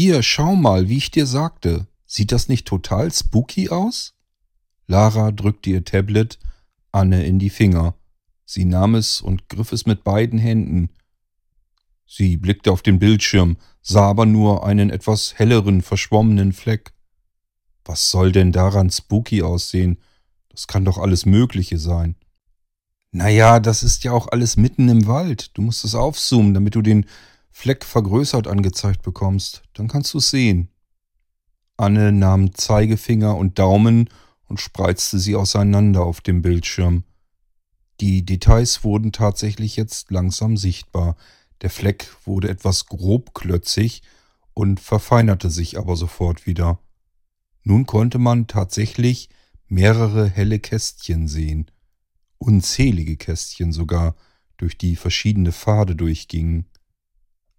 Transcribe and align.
Hier, 0.00 0.22
schau 0.22 0.54
mal, 0.54 0.88
wie 0.88 0.98
ich 0.98 1.10
dir 1.10 1.26
sagte. 1.26 1.88
Sieht 2.06 2.30
das 2.30 2.46
nicht 2.48 2.68
total 2.68 3.12
spooky 3.12 3.70
aus? 3.70 4.14
Lara 4.86 5.32
drückte 5.32 5.70
ihr 5.70 5.84
Tablet 5.84 6.38
Anne 6.92 7.26
in 7.26 7.40
die 7.40 7.50
Finger. 7.50 7.94
Sie 8.44 8.64
nahm 8.64 8.94
es 8.94 9.20
und 9.20 9.48
griff 9.48 9.72
es 9.72 9.86
mit 9.86 10.04
beiden 10.04 10.38
Händen. 10.38 10.90
Sie 12.06 12.36
blickte 12.36 12.70
auf 12.70 12.82
den 12.82 13.00
Bildschirm, 13.00 13.56
sah 13.82 14.08
aber 14.08 14.24
nur 14.24 14.64
einen 14.64 14.90
etwas 14.90 15.36
helleren, 15.36 15.82
verschwommenen 15.82 16.52
Fleck. 16.52 16.92
Was 17.84 18.08
soll 18.08 18.30
denn 18.30 18.52
daran 18.52 18.90
spooky 18.90 19.42
aussehen? 19.42 19.98
Das 20.48 20.68
kann 20.68 20.84
doch 20.84 20.98
alles 20.98 21.26
Mögliche 21.26 21.80
sein. 21.80 22.14
Naja, 23.10 23.58
das 23.58 23.82
ist 23.82 24.04
ja 24.04 24.12
auch 24.12 24.28
alles 24.28 24.56
mitten 24.56 24.88
im 24.88 25.08
Wald. 25.08 25.58
Du 25.58 25.62
musst 25.62 25.84
es 25.84 25.96
aufzoomen, 25.96 26.54
damit 26.54 26.76
du 26.76 26.82
den 26.82 27.04
Fleck 27.58 27.84
vergrößert 27.84 28.46
angezeigt 28.46 29.02
bekommst. 29.02 29.64
Dann 29.74 29.88
kannst 29.88 30.14
du 30.14 30.18
es 30.18 30.30
sehen. 30.30 30.68
Anne 31.76 32.12
nahm 32.12 32.54
Zeigefinger 32.54 33.36
und 33.36 33.58
Daumen 33.58 34.08
und 34.46 34.60
spreizte 34.60 35.18
sie 35.18 35.34
auseinander 35.34 36.04
auf 36.04 36.20
dem 36.20 36.40
Bildschirm. 36.40 37.02
Die 37.98 38.24
Details 38.24 38.84
wurden 38.84 39.10
tatsächlich 39.10 39.74
jetzt 39.74 40.12
langsam 40.12 40.56
sichtbar. 40.56 41.16
Der 41.60 41.70
Fleck 41.70 42.06
wurde 42.24 42.48
etwas 42.48 42.86
grobklötzig 42.86 44.02
und 44.54 44.78
verfeinerte 44.78 45.50
sich 45.50 45.78
aber 45.78 45.96
sofort 45.96 46.46
wieder. 46.46 46.78
Nun 47.64 47.86
konnte 47.86 48.20
man 48.20 48.46
tatsächlich 48.46 49.30
mehrere 49.66 50.30
helle 50.30 50.60
Kästchen 50.60 51.26
sehen, 51.26 51.68
unzählige 52.38 53.16
Kästchen 53.16 53.72
sogar, 53.72 54.14
durch 54.58 54.78
die 54.78 54.94
verschiedene 54.94 55.50
Pfade 55.50 55.96
durchgingen. 55.96 56.66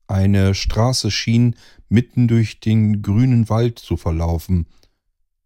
Eine 0.09 0.55
Straße 0.55 1.11
schien 1.11 1.55
mitten 1.87 2.27
durch 2.27 2.59
den 2.59 3.03
grünen 3.03 3.47
Wald 3.47 3.77
zu 3.77 3.95
verlaufen, 3.95 4.65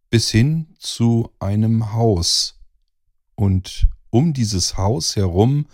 bis 0.10 0.32
hin 0.32 0.74
zu 0.80 1.32
einem 1.40 1.92
Haus. 1.92 2.62
Und 3.36 3.90
um 4.10 4.32
dieses 4.32 4.78
Haus 4.78 5.18
herum 5.18 5.68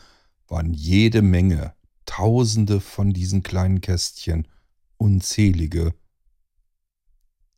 waren 0.47 0.73
jede 0.73 1.21
Menge, 1.21 1.75
tausende 2.07 2.81
von 2.81 3.13
diesen 3.13 3.43
kleinen 3.43 3.79
Kästchen, 3.79 4.47
unzählige. 4.97 5.93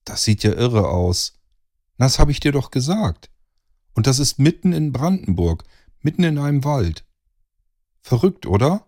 Das 0.03 0.25
sieht 0.25 0.43
ja 0.43 0.51
irre 0.51 0.89
aus. 0.89 1.39
Das 1.97 2.19
habe 2.19 2.31
ich 2.31 2.41
dir 2.41 2.51
doch 2.51 2.71
gesagt. 2.71 3.31
Und 3.93 4.05
das 4.05 4.19
ist 4.19 4.37
mitten 4.37 4.73
in 4.73 4.91
Brandenburg, 4.91 5.63
mitten 6.01 6.23
in 6.23 6.37
einem 6.37 6.65
Wald. 6.65 7.05
Verrückt, 8.01 8.45
oder? 8.45 8.85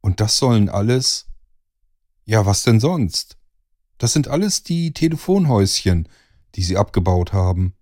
Und 0.00 0.20
das 0.20 0.36
sollen 0.36 0.68
alles. 0.68 1.26
Ja, 2.24 2.46
was 2.46 2.62
denn 2.62 2.80
sonst? 2.80 3.38
Das 3.98 4.12
sind 4.12 4.28
alles 4.28 4.62
die 4.62 4.92
Telefonhäuschen, 4.92 6.08
die 6.54 6.62
sie 6.62 6.76
abgebaut 6.76 7.32
haben. 7.32 7.74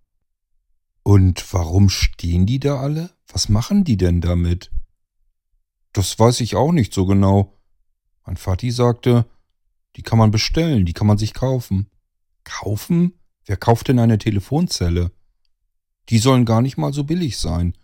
Und 1.03 1.53
warum 1.53 1.89
stehen 1.89 2.47
die 2.47 2.59
da 2.59 2.81
alle? 2.81 3.11
Was 3.29 3.49
machen 3.49 3.85
die 3.85 3.97
denn 3.97 4.21
damit? 4.21 4.71
Das 5.93 6.19
weiß 6.19 6.41
ich 6.41 6.57
auch 6.57 6.73
nicht 6.73 6.93
so 6.93 7.07
genau. 7.07 7.55
Mein 8.25 8.37
Vati 8.37 8.71
sagte, 8.71 9.27
die 9.97 10.03
kann 10.03 10.19
man 10.19 10.31
bestellen, 10.31 10.85
die 10.85 10.93
kann 10.93 11.07
man 11.07 11.19
sich 11.19 11.33
kaufen. 11.33 11.89
Kaufen? 12.45 13.15
Wer 13.45 13.57
kauft 13.57 13.89
denn 13.89 13.99
eine 13.99 14.19
Telefonzelle? 14.19 15.13
Die 16.09 16.19
sollen 16.19 16.45
gar 16.45 16.63
nicht 16.63 16.77
mal 16.77 16.93
so 16.93 17.05
billig 17.05 17.39
sein. 17.39 17.75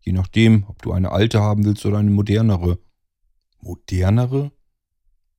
Je 0.00 0.12
nachdem, 0.12 0.64
ob 0.68 0.82
du 0.82 0.92
eine 0.92 1.12
alte 1.12 1.40
haben 1.40 1.64
willst 1.64 1.86
oder 1.86 1.98
eine 1.98 2.10
modernere. 2.10 2.78
Modernere? 3.62 4.52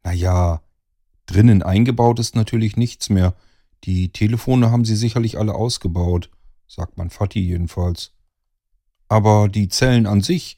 Naja, 0.03 0.63
drinnen 1.25 1.61
eingebaut 1.61 2.19
ist 2.19 2.35
natürlich 2.35 2.75
nichts 2.75 3.09
mehr. 3.09 3.35
Die 3.83 4.11
Telefone 4.11 4.71
haben 4.71 4.85
sie 4.85 4.95
sicherlich 4.95 5.37
alle 5.37 5.53
ausgebaut, 5.53 6.29
sagt 6.67 6.97
mein 6.97 7.09
Vati 7.09 7.39
jedenfalls. 7.39 8.13
Aber 9.07 9.49
die 9.49 9.67
Zellen 9.67 10.07
an 10.07 10.21
sich, 10.21 10.57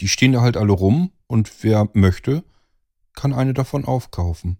die 0.00 0.08
stehen 0.08 0.32
da 0.32 0.42
halt 0.42 0.56
alle 0.56 0.72
rum 0.72 1.12
und 1.26 1.62
wer 1.62 1.88
möchte, 1.94 2.44
kann 3.14 3.32
eine 3.32 3.54
davon 3.54 3.84
aufkaufen. 3.84 4.58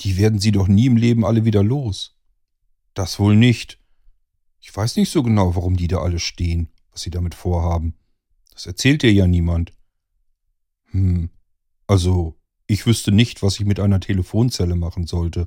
Die 0.00 0.18
werden 0.18 0.38
sie 0.38 0.52
doch 0.52 0.68
nie 0.68 0.86
im 0.86 0.96
Leben 0.96 1.24
alle 1.24 1.44
wieder 1.44 1.62
los. 1.62 2.18
Das 2.94 3.18
wohl 3.18 3.36
nicht. 3.36 3.78
Ich 4.60 4.74
weiß 4.74 4.96
nicht 4.96 5.10
so 5.10 5.22
genau, 5.22 5.54
warum 5.54 5.76
die 5.76 5.88
da 5.88 5.98
alle 5.98 6.18
stehen, 6.18 6.68
was 6.90 7.02
sie 7.02 7.10
damit 7.10 7.34
vorhaben. 7.34 7.94
Das 8.52 8.66
erzählt 8.66 9.02
dir 9.02 9.12
ja 9.12 9.26
niemand. 9.26 9.75
Hm, 10.96 11.28
also, 11.86 12.38
ich 12.66 12.86
wüsste 12.86 13.12
nicht, 13.12 13.42
was 13.42 13.60
ich 13.60 13.66
mit 13.66 13.80
einer 13.80 14.00
Telefonzelle 14.00 14.76
machen 14.76 15.06
sollte. 15.06 15.46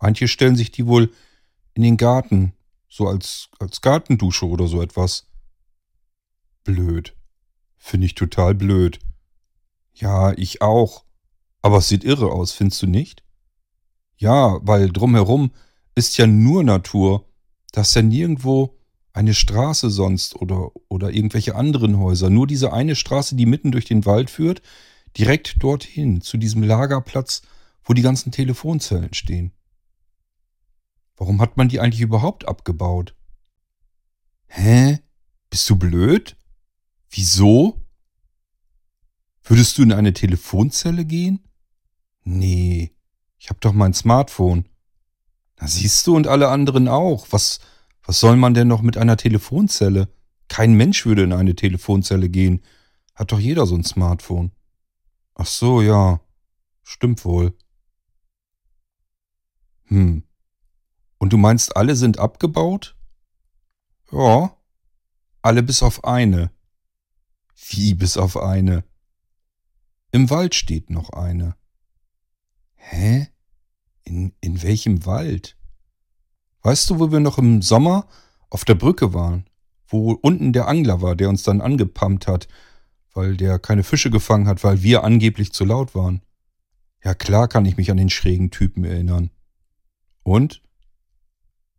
Manche 0.00 0.26
stellen 0.26 0.56
sich 0.56 0.72
die 0.72 0.86
wohl 0.86 1.12
in 1.74 1.82
den 1.82 1.96
Garten, 1.96 2.52
so 2.88 3.08
als, 3.08 3.48
als 3.60 3.80
Gartendusche 3.80 4.46
oder 4.46 4.66
so 4.66 4.82
etwas. 4.82 5.28
Blöd. 6.64 7.16
Finde 7.76 8.06
ich 8.06 8.14
total 8.14 8.54
blöd. 8.54 8.98
Ja, 9.94 10.32
ich 10.32 10.60
auch. 10.60 11.04
Aber 11.62 11.78
es 11.78 11.88
sieht 11.88 12.04
irre 12.04 12.32
aus, 12.32 12.52
findest 12.52 12.82
du 12.82 12.86
nicht? 12.86 13.22
Ja, 14.16 14.58
weil 14.62 14.90
drumherum 14.90 15.52
ist 15.94 16.18
ja 16.18 16.26
nur 16.26 16.64
Natur. 16.64 17.26
Da 17.72 17.82
ist 17.82 17.94
ja 17.94 18.02
nirgendwo 18.02 18.76
eine 19.14 19.32
Straße 19.32 19.90
sonst 19.90 20.34
oder, 20.36 20.72
oder 20.88 21.10
irgendwelche 21.10 21.54
anderen 21.54 21.98
Häuser. 21.98 22.30
Nur 22.30 22.46
diese 22.46 22.72
eine 22.72 22.96
Straße, 22.96 23.36
die 23.36 23.46
mitten 23.46 23.70
durch 23.70 23.84
den 23.84 24.04
Wald 24.04 24.28
führt, 24.28 24.60
direkt 25.16 25.62
dorthin, 25.62 26.20
zu 26.20 26.36
diesem 26.36 26.64
Lagerplatz, 26.64 27.42
wo 27.84 27.94
die 27.94 28.02
ganzen 28.02 28.32
Telefonzellen 28.32 29.14
stehen. 29.14 29.52
Warum 31.16 31.40
hat 31.40 31.56
man 31.56 31.68
die 31.68 31.78
eigentlich 31.78 32.00
überhaupt 32.00 32.48
abgebaut? 32.48 33.14
Hä? 34.48 34.98
Bist 35.48 35.70
du 35.70 35.76
blöd? 35.76 36.36
Wieso? 37.08 37.80
Würdest 39.44 39.78
du 39.78 39.82
in 39.82 39.92
eine 39.92 40.12
Telefonzelle 40.12 41.04
gehen? 41.04 41.38
Nee, 42.24 42.90
ich 43.38 43.48
hab 43.48 43.60
doch 43.60 43.72
mein 43.72 43.94
Smartphone. 43.94 44.68
Na 45.60 45.68
siehst 45.68 46.04
du 46.08 46.16
und 46.16 46.26
alle 46.26 46.48
anderen 46.48 46.88
auch. 46.88 47.28
Was, 47.30 47.60
was 48.04 48.20
soll 48.20 48.36
man 48.36 48.54
denn 48.54 48.68
noch 48.68 48.82
mit 48.82 48.96
einer 48.96 49.16
Telefonzelle? 49.16 50.08
Kein 50.48 50.74
Mensch 50.74 51.06
würde 51.06 51.24
in 51.24 51.32
eine 51.32 51.56
Telefonzelle 51.56 52.28
gehen. 52.28 52.62
Hat 53.14 53.32
doch 53.32 53.40
jeder 53.40 53.66
so 53.66 53.74
ein 53.74 53.84
Smartphone. 53.84 54.52
Ach 55.34 55.46
so, 55.46 55.80
ja. 55.80 56.20
Stimmt 56.82 57.24
wohl. 57.24 57.56
Hm. 59.86 60.22
Und 61.18 61.32
du 61.32 61.38
meinst, 61.38 61.76
alle 61.76 61.96
sind 61.96 62.18
abgebaut? 62.18 62.94
Ja. 64.12 64.56
Alle 65.40 65.62
bis 65.62 65.82
auf 65.82 66.04
eine. 66.04 66.50
Wie 67.68 67.94
bis 67.94 68.16
auf 68.16 68.36
eine? 68.36 68.84
Im 70.10 70.28
Wald 70.28 70.54
steht 70.54 70.90
noch 70.90 71.10
eine. 71.10 71.56
Hä? 72.74 73.28
In, 74.04 74.34
in 74.40 74.62
welchem 74.62 75.06
Wald? 75.06 75.56
Weißt 76.64 76.88
du, 76.88 76.98
wo 76.98 77.12
wir 77.12 77.20
noch 77.20 77.36
im 77.36 77.60
Sommer 77.60 78.08
auf 78.48 78.64
der 78.64 78.74
Brücke 78.74 79.12
waren? 79.12 79.44
Wo 79.86 80.12
unten 80.12 80.54
der 80.54 80.66
Angler 80.66 81.02
war, 81.02 81.14
der 81.14 81.28
uns 81.28 81.42
dann 81.42 81.60
angepumpt 81.60 82.26
hat, 82.26 82.48
weil 83.12 83.36
der 83.36 83.58
keine 83.58 83.84
Fische 83.84 84.10
gefangen 84.10 84.48
hat, 84.48 84.64
weil 84.64 84.82
wir 84.82 85.04
angeblich 85.04 85.52
zu 85.52 85.66
laut 85.66 85.94
waren. 85.94 86.22
Ja 87.04 87.14
klar 87.14 87.48
kann 87.48 87.66
ich 87.66 87.76
mich 87.76 87.90
an 87.90 87.98
den 87.98 88.08
schrägen 88.08 88.50
Typen 88.50 88.84
erinnern. 88.84 89.30
Und? 90.22 90.62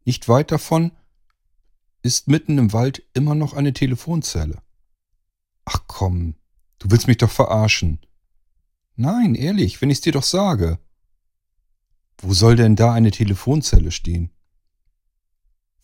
Nicht 0.05 0.29
weit 0.29 0.51
davon 0.51 0.91
ist 2.03 2.27
mitten 2.27 2.59
im 2.59 2.71
Wald 2.71 3.01
immer 3.15 3.33
noch 3.33 3.53
eine 3.53 3.73
Telefonzelle. 3.73 4.61
Ach 5.65 5.79
komm, 5.87 6.35
du 6.77 6.91
willst 6.91 7.07
mich 7.07 7.17
doch 7.17 7.31
verarschen. 7.31 7.99
Nein, 8.95 9.33
ehrlich, 9.33 9.81
wenn 9.81 9.89
ich's 9.89 10.01
dir 10.01 10.13
doch 10.13 10.23
sage. 10.23 10.77
Wo 12.19 12.33
soll 12.33 12.55
denn 12.55 12.75
da 12.75 12.93
eine 12.93 13.09
Telefonzelle 13.09 13.89
stehen? 13.89 14.29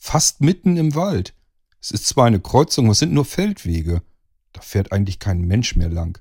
Fast 0.04 0.42
mitten 0.42 0.78
im 0.78 0.96
Wald. 0.96 1.36
Es 1.80 1.92
ist 1.92 2.08
zwar 2.08 2.26
eine 2.26 2.40
Kreuzung, 2.40 2.90
es 2.90 2.98
sind 2.98 3.14
nur 3.14 3.24
Feldwege. 3.24 4.02
Da 4.52 4.62
fährt 4.62 4.92
eigentlich 4.92 5.20
kein 5.20 5.42
Mensch 5.42 5.76
mehr 5.76 5.90
lang. 5.90 6.20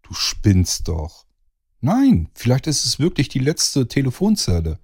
Du 0.00 0.14
spinnst 0.14 0.88
doch. 0.88 1.26
Nein, 1.82 2.30
vielleicht 2.32 2.66
ist 2.66 2.86
es 2.86 2.98
wirklich 2.98 3.28
die 3.28 3.40
letzte 3.40 3.88
Telefonzelle. 3.88 4.80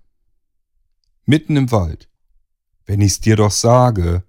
Mitten 1.24 1.56
im 1.56 1.70
Wald. 1.70 2.10
Wenn 2.84 3.00
ich's 3.00 3.20
dir 3.20 3.36
doch 3.36 3.52
sage. 3.52 4.22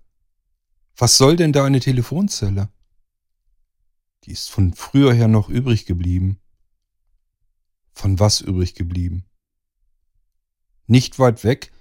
Was 0.96 1.18
soll 1.18 1.36
denn 1.36 1.52
da 1.52 1.66
eine 1.66 1.82
Telefonzelle? 1.82 2.70
Die 4.24 4.32
ist 4.32 4.50
von 4.50 4.74
früher 4.74 5.14
her 5.14 5.28
noch 5.28 5.50
übrig 5.50 5.86
geblieben. 5.86 6.40
Von 7.92 8.20
was 8.20 8.40
übrig 8.40 8.74
geblieben? 8.74 9.26
Nicht 10.88 11.20
weit 11.20 11.44
weg 11.44 11.74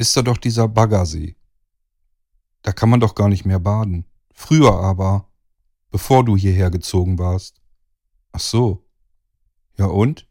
ist 0.00 0.16
da 0.16 0.22
doch 0.22 0.38
dieser 0.38 0.66
Baggersee. 0.66 1.36
Da 2.62 2.72
kann 2.72 2.88
man 2.88 3.00
doch 3.00 3.14
gar 3.14 3.28
nicht 3.28 3.44
mehr 3.44 3.60
baden. 3.60 4.06
Früher 4.32 4.72
aber, 4.72 5.30
bevor 5.90 6.24
du 6.24 6.38
hierher 6.38 6.70
gezogen 6.70 7.18
warst. 7.18 7.60
Ach 8.32 8.40
so. 8.40 8.88
Ja 9.76 9.86
und? 9.86 10.26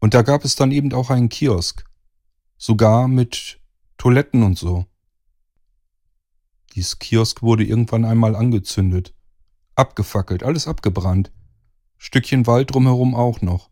Und 0.00 0.14
da 0.14 0.22
gab 0.22 0.44
es 0.44 0.56
dann 0.56 0.72
eben 0.72 0.92
auch 0.92 1.10
einen 1.10 1.28
Kiosk. 1.28 1.84
Sogar 2.58 3.06
mit 3.06 3.60
Toiletten 3.96 4.42
und 4.42 4.58
so. 4.58 4.86
Dieses 6.74 6.98
Kiosk 6.98 7.42
wurde 7.42 7.64
irgendwann 7.64 8.04
einmal 8.04 8.34
angezündet. 8.34 9.14
Abgefackelt, 9.76 10.42
alles 10.42 10.66
abgebrannt. 10.66 11.32
Stückchen 11.96 12.48
Wald 12.48 12.74
drumherum 12.74 13.14
auch 13.14 13.40
noch. 13.40 13.70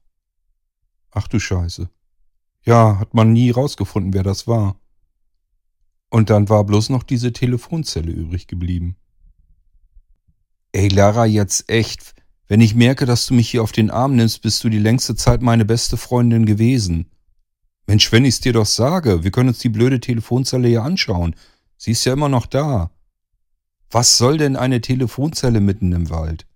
Ach 1.11 1.27
du 1.27 1.41
Scheiße. 1.41 1.91
Ja, 2.65 3.01
hat 3.01 3.15
man 3.15 3.33
nie 3.33 3.51
rausgefunden, 3.51 4.15
wer 4.15 4.23
das 4.23 4.47
war. 4.47 4.79
Und 6.13 6.29
dann 6.29 6.51
war 6.51 6.63
bloß 6.65 6.91
noch 6.91 7.05
diese 7.05 7.33
Telefonzelle 7.33 8.13
übrig 8.13 8.47
geblieben. 8.47 8.97
Ey, 10.73 10.89
Lara, 10.89 11.25
jetzt 11.25 11.71
echt. 11.71 12.15
Wenn 12.49 12.61
ich 12.61 12.75
merke, 12.75 13.07
dass 13.07 13.25
du 13.25 13.33
mich 13.33 13.49
hier 13.49 13.63
auf 13.63 13.73
den 13.73 13.91
Arm 13.91 14.17
nimmst, 14.17 14.43
bist 14.43 14.63
du 14.63 14.69
die 14.69 14.79
längste 14.79 15.17
Zeit 15.17 15.41
meine 15.41 15.65
beste 15.65 15.97
Freundin 15.97 16.45
gewesen. 16.45 17.11
Mensch, 17.87 18.13
wenn 18.13 18.27
ich's 18.27 18.43
dir 18.43 18.53
doch 18.53 18.67
sage, 18.67 19.25
wir 19.25 19.31
können 19.31 19.49
uns 19.49 19.61
die 19.61 19.71
blöde 19.71 20.01
Telefonzelle 20.01 20.69
hier 20.69 20.83
anschauen. 20.83 21.35
Sie 21.79 21.93
ist 21.93 22.05
ja 22.05 22.13
immer 22.13 22.29
noch 22.29 22.45
da. 22.45 22.91
Was 23.91 24.19
soll 24.19 24.37
denn 24.37 24.57
eine 24.57 24.83
Telefonzelle 24.83 25.63
mitten 25.63 25.93
im 25.93 26.11
Wald? 26.11 26.47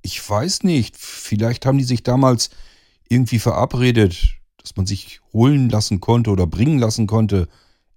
Ich 0.00 0.30
weiß 0.30 0.62
nicht. 0.62 0.96
Vielleicht 0.96 1.66
haben 1.66 1.78
die 1.78 1.82
sich 1.82 2.04
damals 2.04 2.50
irgendwie 3.08 3.40
verabredet, 3.40 4.36
dass 4.58 4.76
man 4.76 4.86
sich 4.86 5.22
holen 5.32 5.70
lassen 5.70 6.00
konnte 6.00 6.30
oder 6.30 6.46
bringen 6.46 6.78
lassen 6.78 7.08
konnte. 7.08 7.48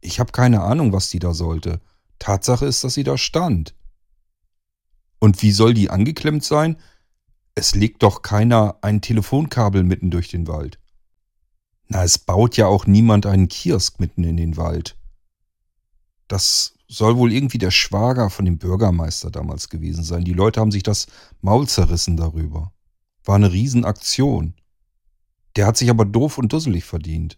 Ich 0.08 0.22
habe 0.22 0.32
keine 0.32 0.62
Ahnung, 0.62 0.94
was 0.94 1.10
die 1.10 1.20
da 1.20 1.34
sollte. 1.34 1.82
Tatsache 2.18 2.66
ist, 2.66 2.82
dass 2.86 2.94
sie 2.94 3.04
da 3.04 3.18
stand. 3.18 3.76
Und 5.20 5.42
wie 5.42 5.52
soll 5.52 5.74
die 5.74 5.90
angeklemmt 5.90 6.46
sein? 6.46 6.78
Es 7.56 7.76
legt 7.76 8.04
doch 8.04 8.22
keiner 8.22 8.78
ein 8.82 9.02
Telefonkabel 9.02 9.84
mitten 9.84 10.10
durch 10.10 10.30
den 10.30 10.48
Wald. 10.48 10.80
Na, 11.90 12.06
es 12.06 12.18
baut 12.18 12.56
ja 12.56 12.68
auch 12.68 12.88
niemand 12.88 13.26
einen 13.26 13.50
Kiosk 13.50 14.00
mitten 14.00 14.24
in 14.24 14.38
den 14.38 14.56
Wald. 14.56 14.96
Das 16.30 16.76
soll 16.88 17.18
wohl 17.18 17.34
irgendwie 17.34 17.58
der 17.58 17.72
Schwager 17.72 18.30
von 18.30 18.46
dem 18.46 18.60
Bürgermeister 18.60 19.30
damals 19.30 19.68
gewesen 19.68 20.06
sein. 20.06 20.24
Die 20.24 20.34
Leute 20.34 20.62
haben 20.62 20.72
sich 20.72 20.84
das 20.84 21.08
Maul 21.42 21.68
zerrissen 21.68 22.16
darüber. 22.16 22.72
War 23.26 23.36
eine 23.36 23.52
Riesenaktion. 23.52 24.54
Der 25.58 25.68
hat 25.68 25.76
sich 25.76 25.90
aber 25.90 26.06
doof 26.06 26.38
und 26.38 26.54
dusselig 26.54 26.86
verdient. 26.86 27.38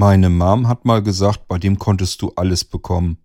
Meine 0.00 0.30
Mom 0.30 0.66
hat 0.66 0.86
mal 0.86 1.02
gesagt, 1.02 1.46
bei 1.46 1.58
dem 1.58 1.78
konntest 1.78 2.22
du 2.22 2.32
alles 2.34 2.64
bekommen. 2.64 3.18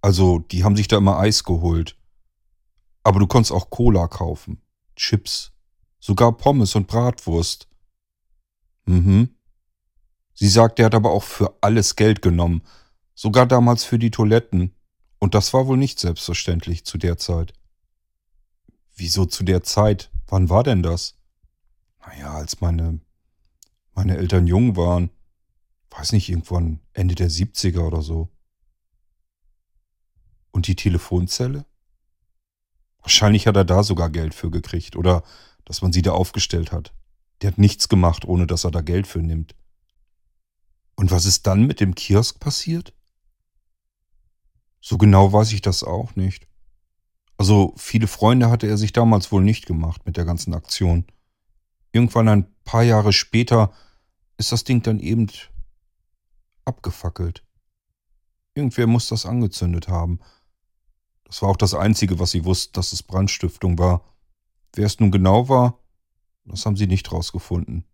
Also, 0.00 0.38
die 0.38 0.64
haben 0.64 0.74
sich 0.74 0.88
da 0.88 0.96
immer 0.96 1.18
Eis 1.18 1.44
geholt. 1.44 1.98
Aber 3.02 3.20
du 3.20 3.26
konntest 3.26 3.52
auch 3.52 3.68
Cola 3.68 4.08
kaufen, 4.08 4.62
Chips, 4.96 5.52
sogar 6.00 6.32
Pommes 6.32 6.74
und 6.76 6.86
Bratwurst. 6.86 7.68
Mhm. 8.86 9.36
Sie 10.32 10.48
sagt, 10.48 10.78
er 10.78 10.86
hat 10.86 10.94
aber 10.94 11.10
auch 11.10 11.24
für 11.24 11.54
alles 11.60 11.94
Geld 11.94 12.22
genommen, 12.22 12.62
sogar 13.14 13.44
damals 13.44 13.84
für 13.84 13.98
die 13.98 14.10
Toiletten. 14.10 14.74
Und 15.18 15.34
das 15.34 15.52
war 15.52 15.66
wohl 15.66 15.76
nicht 15.76 16.00
selbstverständlich 16.00 16.86
zu 16.86 16.96
der 16.96 17.18
Zeit. 17.18 17.52
Wieso 18.96 19.26
zu 19.26 19.44
der 19.44 19.62
Zeit? 19.62 20.10
Wann 20.26 20.48
war 20.48 20.62
denn 20.62 20.82
das? 20.82 21.18
Naja, 22.00 22.32
als 22.32 22.62
meine, 22.62 23.00
meine 23.92 24.16
Eltern 24.16 24.46
jung 24.46 24.74
waren. 24.76 25.10
Weiß 25.96 26.12
nicht, 26.12 26.28
irgendwann 26.28 26.80
Ende 26.92 27.14
der 27.14 27.30
70er 27.30 27.86
oder 27.86 28.02
so. 28.02 28.28
Und 30.50 30.66
die 30.66 30.76
Telefonzelle? 30.76 31.66
Wahrscheinlich 33.00 33.46
hat 33.46 33.56
er 33.56 33.64
da 33.64 33.82
sogar 33.82 34.10
Geld 34.10 34.34
für 34.34 34.50
gekriegt 34.50 34.96
oder 34.96 35.22
dass 35.64 35.82
man 35.82 35.92
sie 35.92 36.02
da 36.02 36.12
aufgestellt 36.12 36.72
hat. 36.72 36.92
Der 37.42 37.52
hat 37.52 37.58
nichts 37.58 37.88
gemacht, 37.88 38.24
ohne 38.24 38.46
dass 38.46 38.64
er 38.64 38.70
da 38.70 38.80
Geld 38.80 39.06
für 39.06 39.20
nimmt. 39.20 39.54
Und 40.96 41.10
was 41.10 41.26
ist 41.26 41.46
dann 41.46 41.66
mit 41.66 41.80
dem 41.80 41.94
Kiosk 41.94 42.40
passiert? 42.40 42.92
So 44.80 44.98
genau 44.98 45.32
weiß 45.32 45.52
ich 45.52 45.60
das 45.60 45.84
auch 45.84 46.16
nicht. 46.16 46.46
Also 47.36 47.74
viele 47.76 48.06
Freunde 48.06 48.50
hatte 48.50 48.66
er 48.66 48.78
sich 48.78 48.92
damals 48.92 49.32
wohl 49.32 49.42
nicht 49.42 49.66
gemacht 49.66 50.06
mit 50.06 50.16
der 50.16 50.24
ganzen 50.24 50.54
Aktion. 50.54 51.04
Irgendwann 51.92 52.28
ein 52.28 52.54
paar 52.64 52.82
Jahre 52.82 53.12
später 53.12 53.72
ist 54.38 54.52
das 54.52 54.64
Ding 54.64 54.82
dann 54.82 54.98
eben 54.98 55.28
abgefackelt. 56.64 57.44
Irgendwer 58.54 58.86
muss 58.86 59.08
das 59.08 59.26
angezündet 59.26 59.88
haben. 59.88 60.20
Das 61.24 61.42
war 61.42 61.48
auch 61.48 61.56
das 61.56 61.74
Einzige, 61.74 62.18
was 62.18 62.30
sie 62.30 62.44
wussten, 62.44 62.74
dass 62.74 62.92
es 62.92 63.02
Brandstiftung 63.02 63.78
war. 63.78 64.04
Wer 64.72 64.86
es 64.86 65.00
nun 65.00 65.10
genau 65.10 65.48
war, 65.48 65.80
das 66.44 66.66
haben 66.66 66.76
sie 66.76 66.86
nicht 66.86 67.10
rausgefunden. 67.10 67.84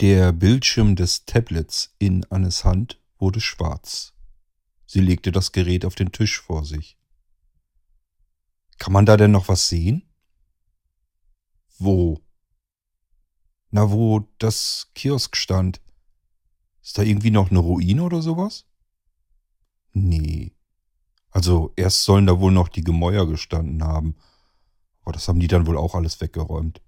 Der 0.00 0.32
Bildschirm 0.32 0.96
des 0.96 1.26
Tablets 1.26 1.94
in 1.98 2.24
Annes 2.30 2.64
Hand 2.64 3.00
wurde 3.18 3.40
schwarz. 3.40 4.14
Sie 4.86 5.00
legte 5.00 5.30
das 5.30 5.52
Gerät 5.52 5.84
auf 5.84 5.94
den 5.94 6.10
Tisch 6.10 6.40
vor 6.40 6.64
sich. 6.64 6.98
Kann 8.78 8.92
man 8.92 9.06
da 9.06 9.16
denn 9.16 9.30
noch 9.30 9.48
was 9.48 9.68
sehen? 9.68 10.02
Wo? 11.78 12.20
Na, 13.70 13.90
wo 13.90 14.28
das 14.38 14.90
Kiosk 14.94 15.36
stand. 15.36 15.80
Ist 16.82 16.98
da 16.98 17.02
irgendwie 17.02 17.30
noch 17.30 17.50
eine 17.50 17.60
Ruine 17.60 18.02
oder 18.02 18.22
sowas? 18.22 18.66
Nee. 19.92 20.52
Also 21.30 21.72
erst 21.76 22.04
sollen 22.04 22.26
da 22.26 22.40
wohl 22.40 22.52
noch 22.52 22.68
die 22.68 22.84
Gemäuer 22.84 23.26
gestanden 23.26 23.84
haben. 23.84 24.16
Aber 25.02 25.12
das 25.12 25.28
haben 25.28 25.40
die 25.40 25.48
dann 25.48 25.66
wohl 25.66 25.78
auch 25.78 25.94
alles 25.94 26.20
weggeräumt. 26.20 26.82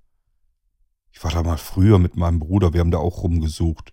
Ich 1.12 1.22
war 1.22 1.30
da 1.30 1.42
mal 1.42 1.58
früher 1.58 1.98
mit 1.98 2.16
meinem 2.16 2.40
Bruder, 2.40 2.72
wir 2.72 2.80
haben 2.80 2.90
da 2.90 2.98
auch 2.98 3.22
rumgesucht 3.22 3.92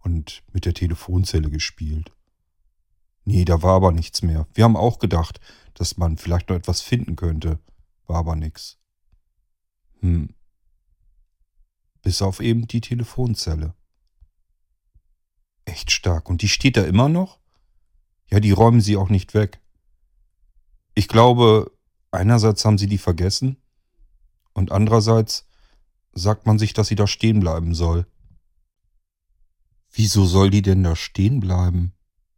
und 0.00 0.42
mit 0.52 0.66
der 0.66 0.74
Telefonzelle 0.74 1.50
gespielt. 1.50 2.12
Nee, 3.24 3.44
da 3.44 3.62
war 3.62 3.74
aber 3.76 3.92
nichts 3.92 4.22
mehr. 4.22 4.46
Wir 4.52 4.64
haben 4.64 4.76
auch 4.76 4.98
gedacht, 4.98 5.40
dass 5.74 5.96
man 5.96 6.18
vielleicht 6.18 6.50
noch 6.50 6.56
etwas 6.56 6.80
finden 6.80 7.16
könnte. 7.16 7.58
War 8.06 8.16
aber 8.18 8.36
nix. 8.36 8.78
Hm. 10.00 10.34
Bis 12.02 12.20
auf 12.20 12.40
eben 12.40 12.66
die 12.66 12.80
Telefonzelle. 12.80 13.74
Echt 15.64 15.90
stark. 15.90 16.28
Und 16.28 16.42
die 16.42 16.48
steht 16.48 16.76
da 16.76 16.84
immer 16.84 17.08
noch? 17.08 17.38
Ja, 18.28 18.40
die 18.40 18.50
räumen 18.50 18.80
sie 18.80 18.96
auch 18.96 19.08
nicht 19.08 19.34
weg. 19.34 19.60
Ich 20.94 21.08
glaube, 21.08 21.70
einerseits 22.10 22.64
haben 22.64 22.78
sie 22.78 22.86
die 22.86 22.98
vergessen 22.98 23.56
und 24.52 24.72
andererseits 24.72 25.46
sagt 26.12 26.46
man 26.46 26.58
sich, 26.58 26.72
dass 26.74 26.88
sie 26.88 26.94
da 26.94 27.06
stehen 27.06 27.40
bleiben 27.40 27.74
soll. 27.74 28.06
Wieso 29.90 30.24
soll 30.24 30.50
die 30.50 30.62
denn 30.62 30.82
da 30.82 30.96
stehen 30.96 31.40
bleiben? 31.40 31.92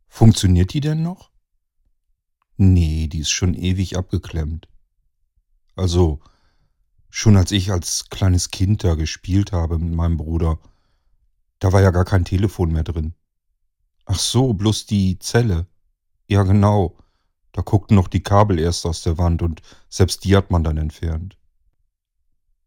Funktioniert 0.08 0.72
die 0.72 0.80
denn 0.80 1.02
noch? 1.02 1.30
Nee, 2.56 3.08
die 3.08 3.20
ist 3.20 3.30
schon 3.30 3.54
ewig 3.54 3.96
abgeklemmt. 3.96 4.68
Also, 5.76 6.20
schon 7.10 7.36
als 7.36 7.50
ich 7.52 7.72
als 7.72 8.08
kleines 8.10 8.50
Kind 8.50 8.84
da 8.84 8.94
gespielt 8.94 9.52
habe 9.52 9.78
mit 9.78 9.92
meinem 9.92 10.16
Bruder, 10.16 10.58
da 11.64 11.72
war 11.72 11.80
ja 11.80 11.92
gar 11.92 12.04
kein 12.04 12.26
Telefon 12.26 12.72
mehr 12.72 12.84
drin. 12.84 13.14
Ach 14.04 14.18
so, 14.18 14.52
bloß 14.52 14.84
die 14.84 15.18
Zelle. 15.18 15.66
Ja, 16.26 16.42
genau. 16.42 16.98
Da 17.52 17.62
guckten 17.62 17.96
noch 17.96 18.08
die 18.08 18.22
Kabel 18.22 18.58
erst 18.58 18.84
aus 18.84 19.02
der 19.02 19.16
Wand 19.16 19.40
und 19.40 19.62
selbst 19.88 20.24
die 20.24 20.36
hat 20.36 20.50
man 20.50 20.62
dann 20.62 20.76
entfernt. 20.76 21.38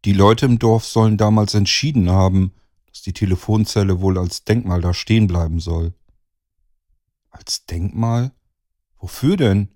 Die 0.04 0.14
Leute 0.14 0.46
im 0.46 0.58
Dorf 0.58 0.84
sollen 0.84 1.16
damals 1.16 1.54
entschieden 1.54 2.10
haben, 2.10 2.52
dass 2.86 3.02
die 3.02 3.12
Telefonzelle 3.12 4.00
wohl 4.00 4.18
als 4.18 4.42
Denkmal 4.42 4.80
da 4.80 4.92
stehen 4.92 5.28
bleiben 5.28 5.60
soll. 5.60 5.94
Als 7.30 7.66
Denkmal? 7.66 8.32
Wofür 8.96 9.36
denn? 9.36 9.68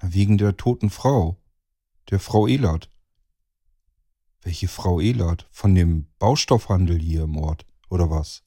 Na, 0.00 0.14
wegen 0.14 0.38
der 0.38 0.56
toten 0.56 0.88
Frau, 0.88 1.42
der 2.10 2.20
Frau 2.20 2.46
Elert. 2.46 2.92
Welche 4.40 4.68
Frau 4.68 5.00
Elert? 5.00 5.48
Von 5.50 5.74
dem 5.74 6.06
Baustoffhandel 6.20 7.00
hier 7.00 7.24
im 7.24 7.36
Ort, 7.38 7.66
oder 7.92 8.08
was? 8.08 8.42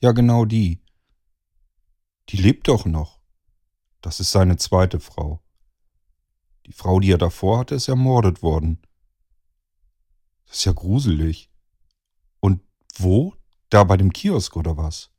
Ja, 0.00 0.12
genau 0.12 0.44
die. 0.44 0.80
Die 2.28 2.36
lebt 2.36 2.68
doch 2.68 2.86
noch. 2.86 3.20
Das 4.00 4.20
ist 4.20 4.30
seine 4.30 4.56
zweite 4.56 5.00
Frau. 5.00 5.42
Die 6.66 6.72
Frau, 6.72 7.00
die 7.00 7.10
er 7.10 7.18
davor 7.18 7.58
hatte, 7.58 7.74
ist 7.74 7.88
ermordet 7.88 8.42
worden. 8.42 8.80
Das 10.46 10.58
ist 10.58 10.64
ja 10.64 10.72
gruselig. 10.72 11.50
Und 12.38 12.60
wo? 12.94 13.34
Da 13.68 13.82
bei 13.82 13.96
dem 13.96 14.12
Kiosk 14.12 14.56
oder 14.56 14.76
was? 14.76 15.10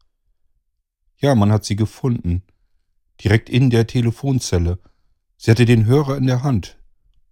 Ja, 1.18 1.36
man 1.36 1.52
hat 1.52 1.66
sie 1.66 1.76
gefunden. 1.76 2.44
Direkt 3.22 3.50
in 3.50 3.70
der 3.70 3.88
Telefonzelle. 3.88 4.80
Sie 5.38 5.52
hatte 5.52 5.66
den 5.66 5.86
Hörer 5.86 6.16
in 6.16 6.28
der 6.28 6.44
Hand. 6.44 6.78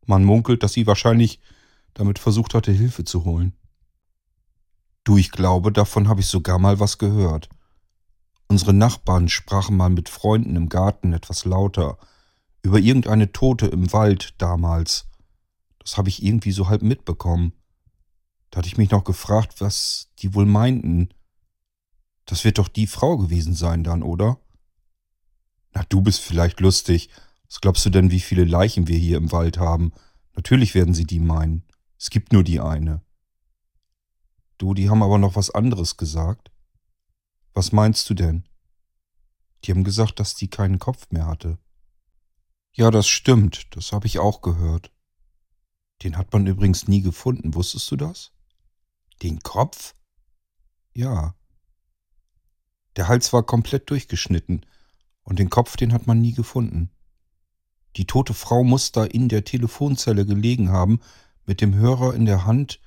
Man 0.06 0.26
munkelt, 0.26 0.64
dass 0.64 0.74
sie 0.74 0.88
wahrscheinlich 0.88 1.40
damit 1.94 2.20
versucht 2.20 2.54
hatte, 2.54 2.74
Hilfe 2.74 3.06
zu 3.06 3.24
holen. 3.24 3.56
Du, 5.04 5.18
ich 5.18 5.32
glaube, 5.32 5.72
davon 5.72 6.08
habe 6.08 6.22
ich 6.22 6.28
sogar 6.28 6.60
mal 6.60 6.80
was 6.80 6.98
gehört. 6.98 7.50
Unsere 8.48 8.74
Nachbarn 8.74 9.30
sprachen 9.30 9.78
mal 9.78 9.90
mit 9.90 10.10
Freunden 10.10 10.56
im 10.56 10.70
Garten 10.70 11.14
etwas 11.14 11.46
lauter 11.46 11.98
über 12.64 12.80
irgendeine 12.80 13.32
Tote 13.32 13.68
im 13.68 13.92
Wald 13.92 14.36
damals. 14.38 15.08
Das 15.80 15.98
habe 15.98 16.10
ich 16.10 16.24
irgendwie 16.24 16.52
so 16.52 16.70
halb 16.70 16.84
mitbekommen. 16.84 17.54
Da 18.50 18.58
hatte 18.58 18.68
ich 18.68 18.78
mich 18.78 18.92
noch 18.92 19.04
gefragt, 19.04 19.56
was 19.60 20.12
die 20.20 20.36
wohl 20.36 20.46
meinten. 20.46 21.10
Das 22.26 22.44
wird 22.44 22.60
doch 22.60 22.68
die 22.68 22.88
Frau 22.88 23.18
gewesen 23.18 23.56
sein 23.56 23.84
dann, 23.84 24.04
oder? 24.04 24.38
Na, 25.74 25.84
du 25.90 26.02
bist 26.02 26.20
vielleicht 26.20 26.60
lustig. 26.60 27.10
Was 27.48 27.62
glaubst 27.62 27.86
du 27.86 27.90
denn, 27.90 28.12
wie 28.12 28.20
viele 28.20 28.44
Leichen 28.44 28.88
wir 28.88 28.98
hier 28.98 29.18
im 29.18 29.32
Wald 29.32 29.58
haben? 29.58 29.92
Natürlich 30.36 30.76
werden 30.76 30.94
sie 30.94 31.06
die 31.06 31.20
meinen. 31.20 31.64
Es 31.98 32.10
gibt 32.10 32.32
nur 32.32 32.44
die 32.44 32.60
eine. 32.60 33.02
Du, 34.62 34.76
die 34.76 34.92
haben 34.92 35.02
aber 35.02 35.18
noch 35.18 35.36
was 35.36 35.50
anderes 35.50 35.98
gesagt. 35.98 36.52
Was 37.56 37.72
meinst 37.72 38.08
du 38.12 38.14
denn? 38.14 38.48
Die 39.64 39.72
haben 39.72 39.84
gesagt, 39.84 40.20
dass 40.20 40.36
die 40.36 40.50
keinen 40.50 40.78
Kopf 40.78 41.10
mehr 41.10 41.26
hatte. 41.26 41.58
Ja, 42.72 42.92
das 42.92 43.08
stimmt, 43.08 43.76
das 43.76 43.92
habe 43.92 44.06
ich 44.06 44.20
auch 44.20 44.42
gehört. 44.42 44.92
Den 46.04 46.16
hat 46.16 46.32
man 46.32 46.46
übrigens 46.46 46.88
nie 46.88 47.02
gefunden, 47.02 47.56
wusstest 47.56 47.90
du 47.90 47.96
das? 47.96 48.34
Den 49.24 49.40
Kopf? 49.40 49.96
Ja. 50.94 51.34
Der 52.98 53.08
Hals 53.08 53.34
war 53.34 53.42
komplett 53.42 53.90
durchgeschnitten 53.90 54.64
und 55.24 55.40
den 55.40 55.50
Kopf, 55.50 55.76
den 55.76 55.92
hat 55.92 56.06
man 56.06 56.22
nie 56.22 56.34
gefunden. 56.34 56.92
Die 57.96 58.06
tote 58.06 58.36
Frau 58.36 58.64
muss 58.64 58.92
da 58.92 59.06
in 59.06 59.28
der 59.28 59.44
Telefonzelle 59.44 60.24
gelegen 60.24 60.70
haben, 60.70 61.00
mit 61.48 61.62
dem 61.62 61.74
Hörer 61.74 62.14
in 62.14 62.28
der 62.28 62.46
Hand, 62.46 62.80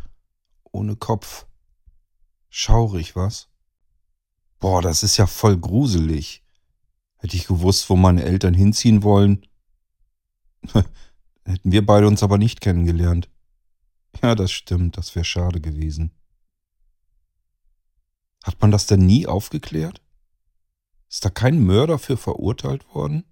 ohne 0.70 0.94
Kopf. 0.94 1.48
Schaurig, 2.56 3.16
was? 3.16 3.48
Boah, 4.60 4.80
das 4.80 5.02
ist 5.02 5.16
ja 5.16 5.26
voll 5.26 5.58
gruselig. 5.58 6.44
Hätte 7.16 7.36
ich 7.36 7.48
gewusst, 7.48 7.90
wo 7.90 7.96
meine 7.96 8.22
Eltern 8.22 8.54
hinziehen 8.54 9.02
wollen, 9.02 9.44
hätten 10.72 11.72
wir 11.72 11.84
beide 11.84 12.06
uns 12.06 12.22
aber 12.22 12.38
nicht 12.38 12.60
kennengelernt. 12.60 13.28
Ja, 14.22 14.36
das 14.36 14.52
stimmt, 14.52 14.96
das 14.96 15.16
wäre 15.16 15.24
schade 15.24 15.60
gewesen. 15.60 16.12
Hat 18.44 18.60
man 18.60 18.70
das 18.70 18.86
denn 18.86 19.04
nie 19.04 19.26
aufgeklärt? 19.26 20.00
Ist 21.10 21.24
da 21.24 21.30
kein 21.30 21.58
Mörder 21.58 21.98
für 21.98 22.16
verurteilt 22.16 22.86
worden? 22.94 23.24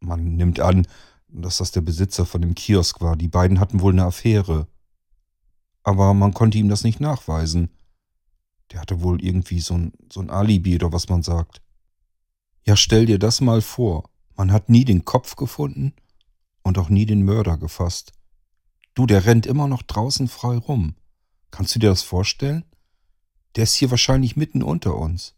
Man 0.00 0.36
nimmt 0.36 0.58
an, 0.58 0.86
dass 1.28 1.58
das 1.58 1.70
der 1.70 1.82
Besitzer 1.82 2.24
von 2.24 2.40
dem 2.40 2.54
Kiosk 2.54 3.02
war. 3.02 3.14
Die 3.14 3.28
beiden 3.28 3.60
hatten 3.60 3.82
wohl 3.82 3.92
eine 3.92 4.06
Affäre 4.06 4.68
aber 5.84 6.14
man 6.14 6.34
konnte 6.34 6.58
ihm 6.58 6.68
das 6.68 6.82
nicht 6.82 6.98
nachweisen. 6.98 7.70
Der 8.72 8.80
hatte 8.80 9.02
wohl 9.02 9.22
irgendwie 9.22 9.60
so 9.60 9.74
ein, 9.74 9.92
so 10.10 10.20
ein 10.20 10.30
Alibi 10.30 10.74
oder 10.74 10.92
was 10.92 11.08
man 11.08 11.22
sagt. 11.22 11.62
Ja, 12.64 12.76
stell 12.76 13.06
dir 13.06 13.18
das 13.18 13.40
mal 13.40 13.60
vor. 13.60 14.10
Man 14.34 14.50
hat 14.50 14.68
nie 14.68 14.84
den 14.84 15.04
Kopf 15.04 15.36
gefunden 15.36 15.92
und 16.62 16.78
auch 16.78 16.88
nie 16.88 17.06
den 17.06 17.22
Mörder 17.22 17.58
gefasst. 17.58 18.12
Du, 18.94 19.06
der 19.06 19.26
rennt 19.26 19.46
immer 19.46 19.68
noch 19.68 19.82
draußen 19.82 20.26
frei 20.28 20.56
rum. 20.56 20.96
Kannst 21.50 21.74
du 21.74 21.78
dir 21.78 21.90
das 21.90 22.02
vorstellen? 22.02 22.64
Der 23.54 23.64
ist 23.64 23.74
hier 23.74 23.90
wahrscheinlich 23.90 24.34
mitten 24.34 24.62
unter 24.62 24.96
uns. 24.96 25.34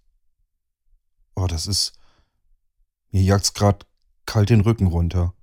Oh, 1.35 1.47
das 1.47 1.67
ist. 1.67 1.93
Mir 3.11 3.23
jagt's 3.23 3.53
grad 3.53 3.87
kalt 4.25 4.50
den 4.50 4.61
Rücken 4.61 4.87
runter. 4.87 5.35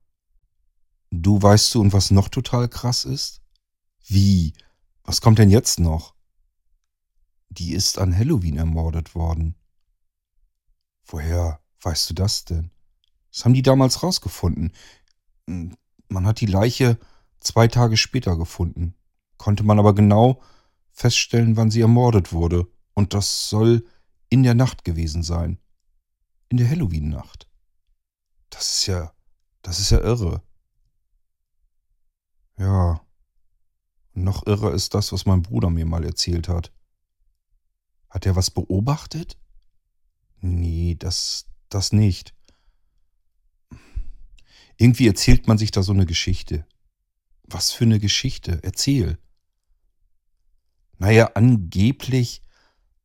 Du 1.12 1.42
weißt 1.42 1.74
du, 1.76 1.82
und 1.82 1.94
was 1.94 2.12
noch 2.12 2.30
total 2.30 2.68
krass 2.68 3.06
ist? 3.06 3.42
Wie? 4.08 4.54
Was 5.04 5.22
kommt 5.22 5.40
denn 5.40 5.50
jetzt 5.50 5.80
noch? 5.80 6.16
Die 7.50 7.74
ist 7.74 8.00
an 8.00 8.18
Halloween 8.18 8.58
ermordet 8.58 9.16
worden. 9.16 9.56
Woher 11.06 11.60
weißt 11.82 12.10
du 12.10 12.14
das 12.14 12.46
denn? 12.46 12.72
Was 13.32 13.46
haben 13.46 13.54
die 13.54 13.62
damals 13.62 14.02
rausgefunden? 14.04 14.72
Hm, 15.48 15.76
man 16.08 16.26
hat 16.26 16.40
die 16.40 16.46
Leiche 16.46 16.98
zwei 17.40 17.68
Tage 17.68 17.98
später 17.98 18.38
gefunden, 18.38 18.96
konnte 19.38 19.64
man 19.64 19.80
aber 19.80 19.94
genau 19.94 20.42
feststellen, 20.92 21.58
wann 21.58 21.72
sie 21.72 21.82
ermordet 21.82 22.32
wurde. 22.32 22.68
Und 22.94 23.14
das 23.14 23.50
soll 23.50 23.86
in 24.30 24.44
der 24.44 24.54
Nacht 24.54 24.86
gewesen 24.86 25.24
sein. 25.24 25.60
In 26.50 26.58
der 26.58 26.70
Halloween-Nacht. 26.70 27.48
Das 28.50 28.72
ist 28.72 28.86
ja, 28.86 29.14
das 29.64 29.80
ist 29.80 29.90
ja 29.90 30.00
irre. 30.00 30.44
Ja, 32.58 33.02
noch 34.14 34.46
irrer 34.46 34.74
ist 34.74 34.94
das, 34.94 35.12
was 35.12 35.26
mein 35.26 35.42
Bruder 35.42 35.70
mir 35.70 35.86
mal 35.86 36.04
erzählt 36.04 36.48
hat. 36.48 36.72
Hat 38.10 38.26
er 38.26 38.36
was 38.36 38.52
beobachtet? 38.52 39.38
Nee, 40.40 40.96
das, 40.98 41.48
das 41.70 41.94
nicht. 41.94 42.34
Irgendwie 44.78 45.08
erzählt 45.08 45.48
man 45.48 45.58
sich 45.58 45.72
da 45.72 45.84
so 45.84 45.94
eine 45.94 46.06
Geschichte. 46.06 46.66
Was 47.44 47.72
für 47.72 47.86
eine 47.86 48.00
Geschichte? 48.00 48.60
Erzähl. 48.64 49.18
Naja, 50.98 51.32
angeblich 51.36 52.42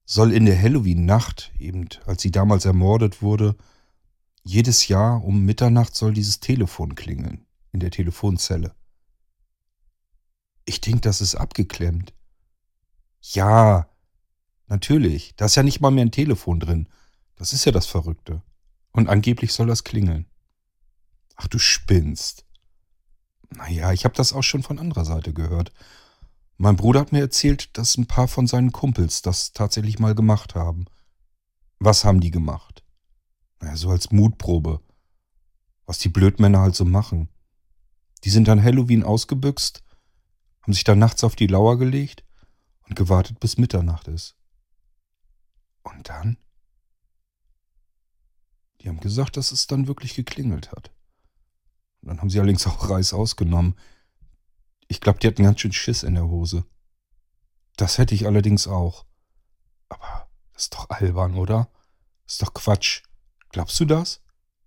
soll 0.04 0.32
in 0.32 0.46
der 0.46 0.60
Halloween-Nacht, 0.60 1.52
eben 1.58 1.88
als 2.06 2.22
sie 2.22 2.30
damals 2.30 2.64
ermordet 2.64 3.22
wurde, 3.22 3.56
jedes 4.42 4.88
Jahr 4.88 5.22
um 5.22 5.44
Mitternacht 5.44 5.94
soll 5.94 6.14
dieses 6.14 6.40
Telefon 6.40 6.94
klingeln 6.94 7.46
in 7.72 7.80
der 7.80 7.90
Telefonzelle. 7.90 8.74
Ich 10.68 10.82
denke, 10.82 11.00
das 11.00 11.22
ist 11.22 11.34
abgeklemmt. 11.34 12.12
Ja, 13.22 13.88
natürlich. 14.66 15.34
Da 15.36 15.46
ist 15.46 15.54
ja 15.54 15.62
nicht 15.62 15.80
mal 15.80 15.90
mehr 15.90 16.04
ein 16.04 16.10
Telefon 16.10 16.60
drin. 16.60 16.90
Das 17.36 17.54
ist 17.54 17.64
ja 17.64 17.72
das 17.72 17.86
Verrückte. 17.86 18.42
Und 18.92 19.08
angeblich 19.08 19.54
soll 19.54 19.68
das 19.68 19.82
klingeln. 19.82 20.26
Ach, 21.36 21.46
du 21.46 21.58
spinnst. 21.58 22.44
Naja, 23.48 23.94
ich 23.94 24.04
habe 24.04 24.14
das 24.14 24.34
auch 24.34 24.42
schon 24.42 24.62
von 24.62 24.78
anderer 24.78 25.06
Seite 25.06 25.32
gehört. 25.32 25.72
Mein 26.58 26.76
Bruder 26.76 27.00
hat 27.00 27.12
mir 27.12 27.20
erzählt, 27.20 27.70
dass 27.78 27.96
ein 27.96 28.06
paar 28.06 28.28
von 28.28 28.46
seinen 28.46 28.70
Kumpels 28.70 29.22
das 29.22 29.54
tatsächlich 29.54 29.98
mal 29.98 30.14
gemacht 30.14 30.54
haben. 30.54 30.84
Was 31.78 32.04
haben 32.04 32.20
die 32.20 32.30
gemacht? 32.30 32.84
Naja, 33.60 33.74
so 33.74 33.88
als 33.88 34.10
Mutprobe. 34.10 34.82
Was 35.86 35.96
die 35.96 36.10
Blödmänner 36.10 36.60
halt 36.60 36.76
so 36.76 36.84
machen. 36.84 37.30
Die 38.24 38.30
sind 38.30 38.50
an 38.50 38.62
Halloween 38.62 39.02
ausgebüxt 39.02 39.82
haben 40.68 40.74
sich 40.74 40.84
dann 40.84 40.98
nachts 40.98 41.24
auf 41.24 41.34
die 41.34 41.46
Lauer 41.46 41.78
gelegt 41.78 42.24
und 42.86 42.94
gewartet, 42.94 43.40
bis 43.40 43.56
Mitternacht 43.56 44.06
ist. 44.06 44.36
Und 45.82 46.10
dann? 46.10 46.36
Die 48.82 48.90
haben 48.90 49.00
gesagt, 49.00 49.38
dass 49.38 49.50
es 49.50 49.66
dann 49.66 49.86
wirklich 49.86 50.14
geklingelt 50.14 50.70
hat. 50.72 50.92
Und 52.02 52.08
dann 52.08 52.20
haben 52.20 52.28
sie 52.28 52.38
allerdings 52.38 52.66
auch 52.66 52.90
Reis 52.90 53.14
ausgenommen. 53.14 53.76
Ich 54.88 55.00
glaube, 55.00 55.18
die 55.18 55.26
hatten 55.26 55.42
ganz 55.42 55.58
schön 55.58 55.72
Schiss 55.72 56.02
in 56.02 56.16
der 56.16 56.28
Hose. 56.28 56.66
Das 57.78 57.96
hätte 57.96 58.14
ich 58.14 58.26
allerdings 58.26 58.68
auch. 58.68 59.06
Aber 59.88 60.28
das 60.52 60.64
ist 60.64 60.74
doch 60.74 60.90
albern, 60.90 61.36
oder? 61.36 61.70
Das 62.26 62.34
ist 62.34 62.42
doch 62.42 62.52
Quatsch. 62.52 63.04
Glaubst 63.48 63.80
du 63.80 63.86
das? 63.86 64.20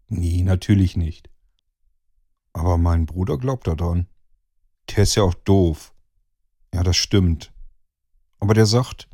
Nee, 0.08 0.42
natürlich 0.42 0.98
nicht. 0.98 1.30
Aber 2.54 2.80
mein 2.80 3.06
Bruder 3.06 3.38
glaubt 3.38 3.68
daran. 3.68 4.08
Der 4.90 5.04
ist 5.04 5.16
ja 5.16 5.24
auch 5.24 5.34
doof. 5.34 5.94
Ja, 6.74 6.84
das 6.84 6.98
stimmt. 6.98 7.54
Aber 8.40 8.54
der 8.54 8.66
sagt, 8.66 9.08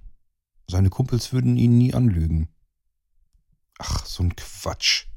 seine 0.68 0.90
Kumpels 0.90 1.34
würden 1.34 1.58
ihn 1.58 1.78
nie 1.78 1.94
anlügen. 1.94 2.50
Ach, 3.78 4.06
so 4.06 4.24
ein 4.24 4.36
Quatsch. 4.36 5.08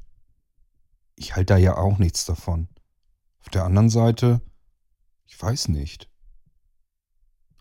Ich 1.15 1.35
halte 1.35 1.53
da 1.53 1.57
ja 1.57 1.77
auch 1.77 1.97
nichts 1.97 2.25
davon. 2.25 2.67
Auf 3.39 3.49
der 3.49 3.63
anderen 3.65 3.89
Seite, 3.89 4.41
ich 5.25 5.41
weiß 5.41 5.69
nicht. 5.69 6.09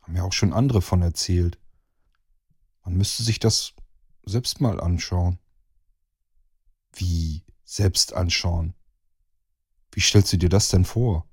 Haben 0.03 0.17
ja 0.17 0.25
auch 0.25 0.33
schon 0.33 0.53
andere 0.53 0.83
von 0.83 1.03
erzählt. 1.03 1.59
Man 2.85 2.97
müsste 2.97 3.23
sich 3.23 3.39
das 3.39 3.75
selbst 4.25 4.61
mal 4.61 4.81
anschauen. 4.81 5.39
Wie 6.93 7.45
selbst 7.65 8.13
anschauen? 8.13 8.75
Wie 9.93 10.01
stellst 10.01 10.33
du 10.33 10.37
dir 10.37 10.49
das 10.49 10.69
denn 10.69 10.85
vor? 10.85 11.30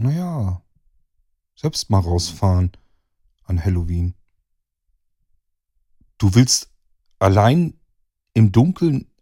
Naja, 0.00 0.62
selbst 1.54 1.90
mal 1.90 1.98
rausfahren 1.98 2.72
an 3.44 3.62
Halloween. 3.62 4.14
Du 6.16 6.34
willst 6.34 6.70
allein 7.18 7.78
im 8.32 8.50
Dunkeln 8.50 9.12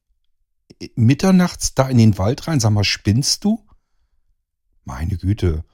äh, 0.79 0.89
mitternachts 0.95 1.75
da 1.75 1.89
in 1.89 1.99
den 1.99 2.17
Wald 2.17 2.47
rein? 2.47 2.61
Sag 2.61 2.71
mal, 2.71 2.85
spinnst 2.85 3.43
du? 3.43 3.67
Meine 4.85 5.17
Güte. 5.17 5.65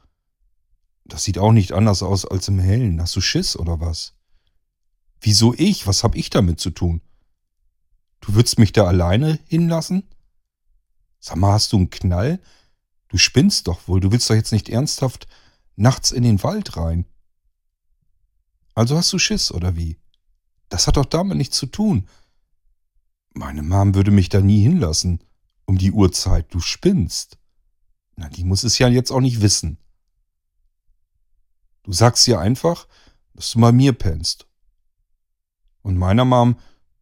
Das 1.05 1.25
sieht 1.25 1.37
auch 1.37 1.53
nicht 1.53 1.73
anders 1.73 2.03
aus 2.03 2.25
als 2.25 2.49
im 2.49 2.59
Hellen. 2.59 2.99
Hast 2.99 3.15
du 3.15 3.21
Schiss 3.21 3.59
oder 3.59 3.81
was? 3.81 4.15
Wieso 5.21 5.53
ich? 5.53 5.87
Was 5.87 6.03
hab 6.03 6.15
ich 6.15 6.31
damit 6.31 6.61
zu 6.61 6.71
tun? 6.71 7.03
Du 8.21 8.35
würdest 8.35 8.59
mich 8.59 8.73
da 8.73 8.87
alleine 8.87 9.39
hinlassen? 9.49 10.09
Sag 11.21 11.37
mal, 11.37 11.53
hast 11.53 11.75
du 11.75 11.77
einen 11.77 11.91
Knall? 11.91 12.41
Du 13.09 13.19
spinnst 13.19 13.69
doch 13.69 13.87
wohl. 13.87 14.01
Du 14.01 14.13
willst 14.13 14.29
doch 14.29 14.35
jetzt 14.35 14.53
nicht 14.53 14.69
ernsthaft 14.69 15.27
nachts 15.77 16.11
in 16.11 16.23
den 16.23 16.43
Wald 16.43 16.77
rein. 16.77 17.07
Also 18.75 18.97
hast 18.97 19.13
du 19.13 19.19
Schiss, 19.19 19.53
oder 19.53 19.77
wie? 19.77 19.99
Das 20.69 20.87
hat 20.87 20.97
doch 20.97 21.05
damit 21.05 21.37
nichts 21.37 21.57
zu 21.57 21.67
tun. 21.67 22.09
Meine 23.33 23.63
Mom 23.63 23.95
würde 23.95 24.11
mich 24.11 24.29
da 24.29 24.41
nie 24.41 24.63
hinlassen. 24.63 25.23
Um 25.67 25.79
die 25.79 25.93
Uhrzeit. 25.93 26.53
Du 26.53 26.61
spinnst. 26.61 27.39
Na, 28.17 28.29
die 28.29 28.45
muss 28.45 28.65
es 28.65 28.79
ja 28.79 28.89
jetzt 28.89 29.11
auch 29.11 29.21
nicht 29.21 29.41
wissen. 29.41 29.79
Du 31.83 31.93
sagst 31.93 32.27
ihr 32.29 32.39
einfach, 32.39 32.87
dass 33.35 33.51
du 33.51 33.61
bei 33.61 33.73
mir 33.73 33.93
pennst. 33.93 34.47
Und 35.83 35.97
meiner 35.97 36.25
Mom 36.25 36.57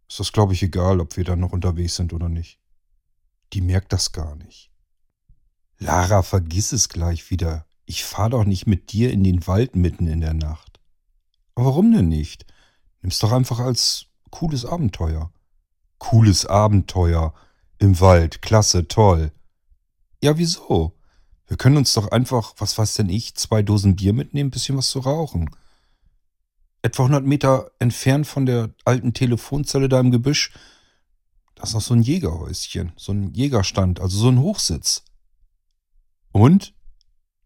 ist 0.09 0.21
das, 0.21 0.33
glaube 0.33 0.55
ich, 0.55 0.63
egal, 0.63 1.01
ob 1.01 1.17
wir 1.17 1.25
dann 1.25 1.41
noch 1.41 1.53
unterwegs 1.53 1.97
sind 1.97 2.13
oder 2.13 2.29
nicht. 2.29 2.59
Die 3.53 3.61
merkt 3.61 3.93
das 3.93 4.13
gar 4.13 4.35
nicht. 4.37 4.72
Lara, 5.83 6.23
vergiss 6.23 6.73
es 6.73 6.89
gleich 6.89 7.31
wieder. 7.31 7.67
Ich 7.87 8.05
fahr 8.05 8.31
doch 8.31 8.45
nicht 8.45 8.67
mit 8.67 8.93
dir 8.93 9.13
in 9.13 9.25
den 9.25 9.47
Wald 9.49 9.75
mitten 9.75 10.07
in 10.07 10.21
der 10.21 10.33
Nacht. 10.33 10.79
Warum 11.57 11.93
denn 11.93 12.09
nicht? 12.09 12.47
Nimm's 13.03 13.19
doch 13.19 13.33
einfach 13.33 13.59
als 13.59 14.07
cooles 14.31 14.65
Abenteuer. 14.65 15.33
Cooles 15.99 16.47
Abenteuer. 16.47 17.35
Im 17.79 17.99
Wald. 17.99 18.43
Klasse, 18.43 18.87
toll. 18.87 19.33
Ja, 20.23 20.39
wieso? 20.39 20.97
Wir 21.49 21.57
können 21.57 21.77
uns 21.77 21.93
doch 21.95 22.13
einfach, 22.13 22.55
was 22.59 22.79
weiß 22.79 22.95
denn 22.95 23.09
ich, 23.09 23.35
zwei 23.35 23.63
Dosen 23.63 23.97
Bier 23.97 24.13
mitnehmen, 24.13 24.49
ein 24.49 24.53
bisschen 24.53 24.77
was 24.77 24.89
zu 24.89 25.01
rauchen. 25.01 25.51
Etwa 26.83 27.03
100 27.03 27.27
Meter 27.27 27.73
entfernt 27.81 28.29
von 28.29 28.47
der 28.47 28.71
alten 28.85 29.15
Telefonzelle 29.15 29.89
da 29.89 29.99
im 29.99 30.13
Gebüsch, 30.13 30.53
da 31.57 31.65
ist 31.65 31.75
noch 31.75 31.81
so 31.81 31.95
ein 31.95 32.03
Jägerhäuschen, 32.03 32.93
so 32.97 33.13
ein 33.13 33.35
Jägerstand, 33.35 34.01
also 34.01 34.17
so 34.17 34.29
ein 34.29 34.39
Hochsitz. 34.39 35.05
Und? 36.33 36.75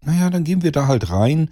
Naja, 0.01 0.31
dann 0.31 0.45
gehen 0.45 0.63
wir 0.63 0.73
da 0.73 0.87
halt 0.87 1.11
rein, 1.11 1.51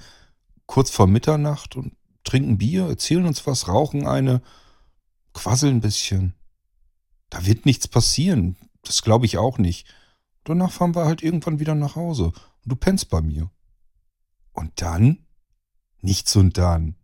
kurz 0.66 0.90
vor 0.90 1.06
Mitternacht 1.06 1.76
und 1.76 1.96
trinken 2.22 2.58
Bier, 2.58 2.86
erzählen 2.86 3.26
uns 3.26 3.46
was, 3.46 3.68
rauchen 3.68 4.06
eine, 4.06 4.40
quasseln 5.32 5.76
ein 5.76 5.80
bisschen. 5.80 6.34
Da 7.30 7.44
wird 7.44 7.66
nichts 7.66 7.88
passieren, 7.88 8.56
das 8.82 9.02
glaube 9.02 9.26
ich 9.26 9.38
auch 9.38 9.58
nicht. 9.58 9.86
Danach 10.44 10.72
fahren 10.72 10.94
wir 10.94 11.04
halt 11.04 11.22
irgendwann 11.22 11.58
wieder 11.58 11.74
nach 11.74 11.96
Hause 11.96 12.26
und 12.26 12.34
du 12.64 12.76
pennst 12.76 13.10
bei 13.10 13.20
mir. 13.20 13.50
Und 14.52 14.80
dann? 14.80 15.26
Nichts 16.00 16.36
und 16.36 16.56
dann. 16.58 16.96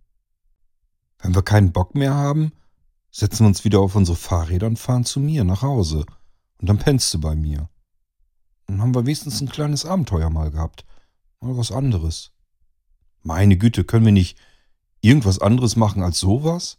Wenn 1.19 1.35
wir 1.35 1.43
keinen 1.43 1.73
Bock 1.73 1.95
mehr 1.95 2.15
haben, 2.15 2.53
setzen 3.11 3.41
wir 3.41 3.49
uns 3.49 3.65
wieder 3.65 3.81
auf 3.81 3.97
unsere 3.97 4.17
Fahrräder 4.17 4.67
und 4.67 4.79
fahren 4.79 5.05
zu 5.05 5.21
mir 5.21 5.45
nach 5.45 5.63
Hause. 5.63 6.07
Und 6.59 6.69
dann 6.69 6.79
pennst 6.79 7.13
du 7.15 7.21
bei 7.21 7.35
mir. 7.35 7.69
Dann 8.71 8.83
haben 8.83 8.95
wir 8.95 9.05
wenigstens 9.05 9.41
ein 9.41 9.49
kleines 9.49 9.85
Abenteuer 9.85 10.31
mal 10.31 10.53
gehabt. 10.53 10.85
Mal 11.41 11.57
was 11.57 11.73
anderes. 11.73 12.31
Meine 13.21 13.57
Güte, 13.57 13.83
können 13.83 14.05
wir 14.05 14.13
nicht 14.13 14.39
irgendwas 15.01 15.41
anderes 15.41 15.75
machen 15.75 16.05
als 16.05 16.21
sowas? 16.21 16.79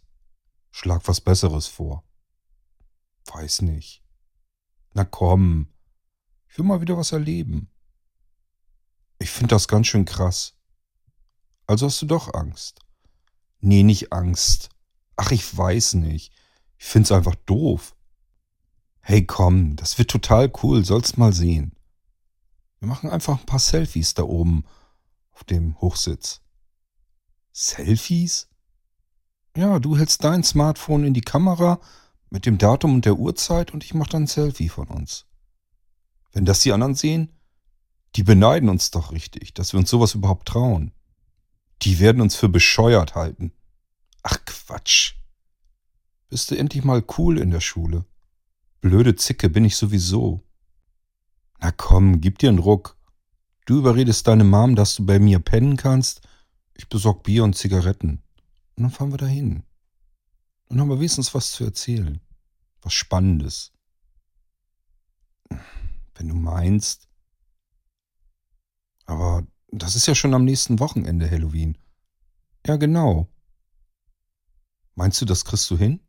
Schlag 0.70 1.06
was 1.06 1.20
Besseres 1.20 1.66
vor. 1.66 2.02
Weiß 3.26 3.60
nicht. 3.60 4.02
Na 4.94 5.04
komm. 5.04 5.68
Ich 6.48 6.56
will 6.56 6.64
mal 6.64 6.80
wieder 6.80 6.96
was 6.96 7.12
erleben. 7.12 7.68
Ich 9.18 9.28
finde 9.28 9.54
das 9.54 9.68
ganz 9.68 9.86
schön 9.86 10.06
krass. 10.06 10.54
Also 11.66 11.86
hast 11.86 12.00
du 12.00 12.06
doch 12.06 12.32
Angst. 12.32 12.80
Nee, 13.60 13.82
nicht 13.82 14.14
Angst. 14.14 14.70
Ach, 15.16 15.30
ich 15.30 15.54
weiß 15.54 15.94
nicht. 15.94 16.32
Ich 16.78 16.86
find's 16.86 17.12
einfach 17.12 17.34
doof. 17.34 17.94
Hey, 19.02 19.26
komm, 19.26 19.76
das 19.76 19.98
wird 19.98 20.10
total 20.10 20.50
cool, 20.62 20.86
sollst 20.86 21.18
mal 21.18 21.34
sehen. 21.34 21.76
Wir 22.82 22.88
machen 22.88 23.10
einfach 23.10 23.38
ein 23.38 23.46
paar 23.46 23.60
Selfies 23.60 24.14
da 24.14 24.24
oben 24.24 24.64
auf 25.30 25.44
dem 25.44 25.80
Hochsitz. 25.80 26.40
Selfies? 27.52 28.48
Ja, 29.56 29.78
du 29.78 29.96
hältst 29.96 30.24
dein 30.24 30.42
Smartphone 30.42 31.04
in 31.04 31.14
die 31.14 31.20
Kamera 31.20 31.80
mit 32.28 32.44
dem 32.44 32.58
Datum 32.58 32.94
und 32.94 33.04
der 33.04 33.20
Uhrzeit 33.20 33.72
und 33.72 33.84
ich 33.84 33.94
mach 33.94 34.08
dann 34.08 34.24
ein 34.24 34.26
Selfie 34.26 34.68
von 34.68 34.88
uns. 34.88 35.26
Wenn 36.32 36.44
das 36.44 36.58
die 36.58 36.72
anderen 36.72 36.96
sehen, 36.96 37.28
die 38.16 38.24
beneiden 38.24 38.68
uns 38.68 38.90
doch 38.90 39.12
richtig, 39.12 39.54
dass 39.54 39.72
wir 39.72 39.78
uns 39.78 39.88
sowas 39.88 40.16
überhaupt 40.16 40.48
trauen. 40.48 40.90
Die 41.82 42.00
werden 42.00 42.20
uns 42.20 42.34
für 42.34 42.48
bescheuert 42.48 43.14
halten. 43.14 43.52
Ach 44.24 44.38
Quatsch. 44.44 45.14
Bist 46.30 46.50
du 46.50 46.56
endlich 46.56 46.82
mal 46.82 47.04
cool 47.16 47.38
in 47.38 47.52
der 47.52 47.60
Schule? 47.60 48.06
Blöde 48.80 49.14
Zicke 49.14 49.48
bin 49.48 49.64
ich 49.64 49.76
sowieso. 49.76 50.42
Na 51.62 51.70
komm, 51.70 52.20
gib 52.20 52.38
dir 52.38 52.48
einen 52.48 52.58
Ruck. 52.58 52.96
Du 53.66 53.78
überredest 53.78 54.26
deine 54.26 54.42
Mom, 54.42 54.74
dass 54.74 54.96
du 54.96 55.06
bei 55.06 55.20
mir 55.20 55.38
pennen 55.38 55.76
kannst. 55.76 56.26
Ich 56.74 56.88
besorg 56.88 57.22
Bier 57.22 57.44
und 57.44 57.54
Zigaretten. 57.54 58.20
Und 58.74 58.82
dann 58.82 58.90
fahren 58.90 59.12
wir 59.12 59.18
dahin. 59.18 59.62
Dann 60.68 60.80
haben 60.80 60.88
wir 60.88 60.98
wenigstens 60.98 61.32
was 61.36 61.52
zu 61.52 61.62
erzählen. 61.62 62.20
Was 62.80 62.94
Spannendes. 62.94 63.72
Wenn 66.16 66.28
du 66.28 66.34
meinst. 66.34 67.06
Aber 69.06 69.46
das 69.68 69.94
ist 69.94 70.08
ja 70.08 70.16
schon 70.16 70.34
am 70.34 70.44
nächsten 70.44 70.80
Wochenende 70.80 71.30
Halloween. 71.30 71.78
Ja, 72.66 72.74
genau. 72.74 73.28
Meinst 74.96 75.20
du, 75.20 75.26
das 75.26 75.44
kriegst 75.44 75.70
du 75.70 75.78
hin? 75.78 76.00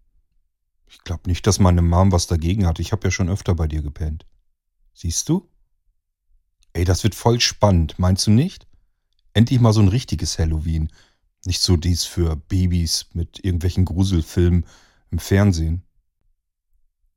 Ich 0.87 1.03
glaube 1.03 1.29
nicht, 1.29 1.45
dass 1.45 1.59
meine 1.59 1.83
Mom 1.83 2.11
was 2.11 2.25
dagegen 2.25 2.65
hat. 2.65 2.79
Ich 2.79 2.91
habe 2.91 3.05
ja 3.05 3.11
schon 3.11 3.29
öfter 3.29 3.53
bei 3.53 3.67
dir 3.67 3.83
gepennt. 3.83 4.25
Siehst 4.93 5.29
du? 5.29 5.49
Ey, 6.73 6.85
das 6.85 7.03
wird 7.03 7.15
voll 7.15 7.39
spannend, 7.39 7.99
meinst 7.99 8.27
du 8.27 8.31
nicht? 8.31 8.67
Endlich 9.33 9.59
mal 9.59 9.73
so 9.73 9.81
ein 9.81 9.87
richtiges 9.87 10.39
Halloween. 10.39 10.91
Nicht 11.45 11.61
so 11.61 11.75
dies 11.75 12.05
für 12.05 12.35
Babys 12.35 13.07
mit 13.13 13.43
irgendwelchen 13.43 13.85
Gruselfilmen 13.85 14.65
im 15.11 15.19
Fernsehen. 15.19 15.83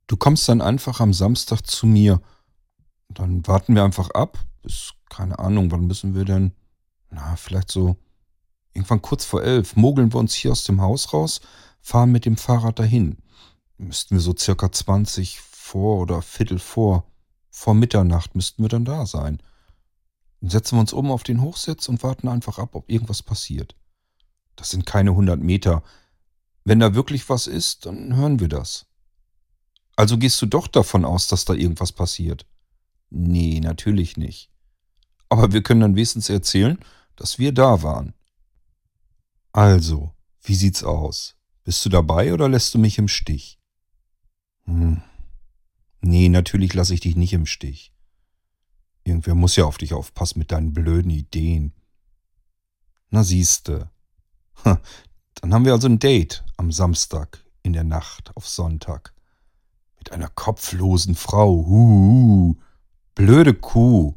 Du 0.06 0.16
kommst 0.16 0.48
dann 0.48 0.60
einfach 0.60 1.00
am 1.00 1.12
Samstag 1.12 1.62
zu 1.62 1.86
mir. 1.86 2.20
Dann 3.08 3.46
warten 3.46 3.74
wir 3.74 3.84
einfach 3.84 4.10
ab. 4.10 4.38
Bis, 4.62 4.94
keine 5.08 5.38
Ahnung, 5.38 5.70
wann 5.70 5.86
müssen 5.86 6.14
wir 6.14 6.24
denn? 6.24 6.52
Na, 7.10 7.36
vielleicht 7.36 7.70
so 7.70 7.96
Irgendwann 8.76 9.00
kurz 9.00 9.24
vor 9.24 9.42
elf 9.42 9.74
mogeln 9.74 10.12
wir 10.12 10.18
uns 10.18 10.34
hier 10.34 10.52
aus 10.52 10.64
dem 10.64 10.82
Haus 10.82 11.14
raus, 11.14 11.40
fahren 11.80 12.12
mit 12.12 12.26
dem 12.26 12.36
Fahrrad 12.36 12.78
dahin. 12.78 13.16
Müssten 13.78 14.16
wir 14.16 14.20
so 14.20 14.34
circa 14.36 14.70
20 14.70 15.40
vor 15.40 16.02
oder 16.02 16.20
Viertel 16.20 16.58
vor, 16.58 17.10
vor 17.56 17.74
Mitternacht 17.74 18.34
müssten 18.34 18.62
wir 18.62 18.68
dann 18.68 18.84
da 18.84 19.06
sein. 19.06 19.42
Dann 20.42 20.50
setzen 20.50 20.76
wir 20.76 20.80
uns 20.80 20.92
oben 20.92 21.10
auf 21.10 21.22
den 21.22 21.40
Hochsitz 21.40 21.88
und 21.88 22.02
warten 22.02 22.28
einfach 22.28 22.58
ab, 22.58 22.74
ob 22.74 22.90
irgendwas 22.90 23.22
passiert. 23.22 23.74
Das 24.56 24.68
sind 24.68 24.84
keine 24.84 25.10
100 25.10 25.40
Meter. 25.40 25.82
Wenn 26.64 26.80
da 26.80 26.94
wirklich 26.94 27.30
was 27.30 27.46
ist, 27.46 27.86
dann 27.86 28.14
hören 28.14 28.40
wir 28.40 28.48
das. 28.48 28.84
Also 29.96 30.18
gehst 30.18 30.40
du 30.42 30.46
doch 30.46 30.66
davon 30.66 31.06
aus, 31.06 31.28
dass 31.28 31.46
da 31.46 31.54
irgendwas 31.54 31.92
passiert? 31.92 32.46
Nee, 33.08 33.60
natürlich 33.60 34.18
nicht. 34.18 34.50
Aber 35.30 35.52
wir 35.54 35.62
können 35.62 35.80
dann 35.80 35.96
wenigstens 35.96 36.28
erzählen, 36.28 36.78
dass 37.16 37.38
wir 37.38 37.52
da 37.52 37.82
waren. 37.82 38.12
Also, 39.52 40.12
wie 40.42 40.54
sieht's 40.54 40.84
aus? 40.84 41.36
Bist 41.64 41.82
du 41.86 41.88
dabei 41.88 42.34
oder 42.34 42.50
lässt 42.50 42.74
du 42.74 42.78
mich 42.78 42.98
im 42.98 43.08
Stich? 43.08 43.58
Hm. 44.66 45.02
Nee, 46.00 46.28
natürlich 46.28 46.74
lasse 46.74 46.94
ich 46.94 47.00
dich 47.00 47.16
nicht 47.16 47.32
im 47.32 47.46
Stich. 47.46 47.92
Irgendwer 49.04 49.34
muss 49.34 49.56
ja 49.56 49.64
auf 49.64 49.78
dich 49.78 49.94
aufpassen 49.94 50.38
mit 50.38 50.52
deinen 50.52 50.72
blöden 50.72 51.10
Ideen. 51.10 51.72
Na 53.10 53.22
siehste. 53.22 53.90
Dann 54.64 55.54
haben 55.54 55.64
wir 55.64 55.72
also 55.72 55.86
ein 55.88 55.98
Date 55.98 56.44
am 56.56 56.72
Samstag 56.72 57.44
in 57.62 57.72
der 57.72 57.84
Nacht 57.84 58.34
auf 58.36 58.48
Sonntag. 58.48 59.14
Mit 59.98 60.12
einer 60.12 60.28
kopflosen 60.28 61.14
Frau. 61.14 61.66
Huhu. 61.66 62.56
Blöde 63.14 63.54
Kuh. 63.54 64.14